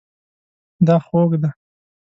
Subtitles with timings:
[0.87, 1.49] دا خوږ دی